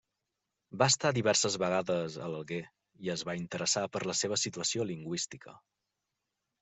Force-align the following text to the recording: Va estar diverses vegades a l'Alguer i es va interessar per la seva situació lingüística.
Va 0.81 0.85
estar 0.91 1.09
diverses 1.17 1.57
vegades 1.63 2.15
a 2.27 2.29
l'Alguer 2.35 2.61
i 3.09 3.13
es 3.17 3.25
va 3.31 3.37
interessar 3.43 3.85
per 3.97 4.05
la 4.13 4.19
seva 4.23 4.41
situació 4.45 4.89
lingüística. 4.93 5.55